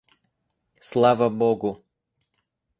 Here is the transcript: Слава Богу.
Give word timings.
Слава 0.79 1.29
Богу. 1.29 1.83